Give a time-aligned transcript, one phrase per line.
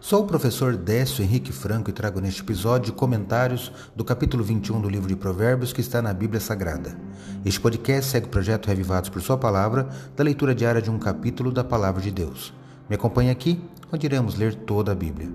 [0.00, 4.88] Sou o professor Décio Henrique Franco e trago neste episódio comentários do capítulo 21 do
[4.88, 6.96] livro de Provérbios que está na Bíblia Sagrada.
[7.44, 11.52] Este podcast segue o projeto Revivados por Sua Palavra, da leitura diária de um capítulo
[11.52, 12.52] da Palavra de Deus.
[12.88, 13.62] Me acompanhe aqui,
[13.92, 15.30] onde iremos ler toda a Bíblia.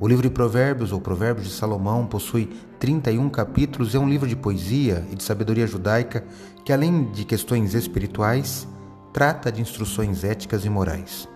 [0.00, 4.28] O livro de Provérbios, ou Provérbios de Salomão, possui 31 capítulos e é um livro
[4.28, 6.24] de poesia e de sabedoria judaica
[6.64, 8.66] que, além de questões espirituais,
[9.12, 11.28] trata de instruções éticas e morais.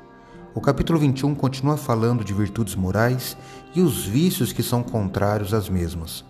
[0.57, 3.37] O capítulo 21 continua falando de virtudes morais
[3.75, 6.25] e os vícios que são contrários às mesmas.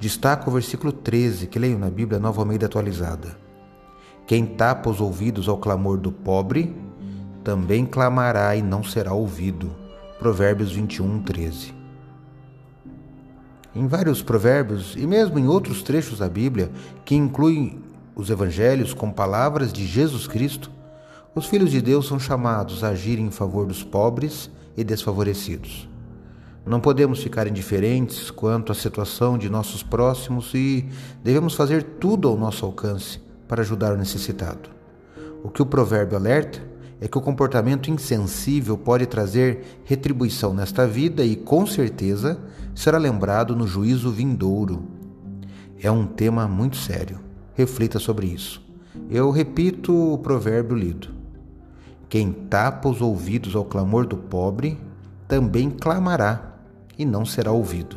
[0.00, 3.36] Destaca o versículo 13, que leio na Bíblia Nova Almeida atualizada.
[4.26, 6.74] Quem tapa os ouvidos ao clamor do pobre,
[7.44, 9.76] também clamará e não será ouvido.
[10.18, 11.74] Provérbios 21, 13.
[13.74, 16.72] Em vários provérbios e mesmo em outros trechos da Bíblia,
[17.04, 17.82] que incluem
[18.16, 20.77] os evangelhos com palavras de Jesus Cristo,
[21.34, 25.88] os filhos de Deus são chamados a agir em favor dos pobres e desfavorecidos.
[26.66, 30.86] Não podemos ficar indiferentes quanto à situação de nossos próximos e
[31.24, 34.68] devemos fazer tudo ao nosso alcance para ajudar o necessitado.
[35.42, 36.60] O que o provérbio alerta
[37.00, 42.38] é que o comportamento insensível pode trazer retribuição nesta vida e, com certeza,
[42.74, 44.82] será lembrado no juízo vindouro.
[45.80, 47.20] É um tema muito sério.
[47.54, 48.62] Reflita sobre isso.
[49.08, 51.17] Eu repito o provérbio lido.
[52.08, 54.78] Quem tapa os ouvidos ao clamor do pobre,
[55.26, 56.54] também clamará
[56.98, 57.96] e não será ouvido.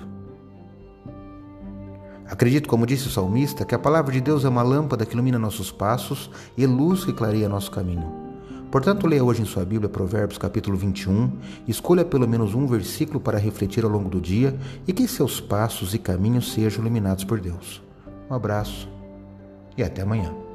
[2.30, 5.38] Acredito, como disse o salmista, que a palavra de Deus é uma lâmpada que ilumina
[5.38, 8.22] nossos passos e luz que clareia nosso caminho.
[8.72, 11.30] Portanto, leia hoje em sua Bíblia Provérbios capítulo 21,
[11.68, 15.94] escolha pelo menos um versículo para refletir ao longo do dia e que seus passos
[15.94, 17.84] e caminhos sejam iluminados por Deus.
[18.30, 18.90] Um abraço
[19.78, 20.51] e até amanhã.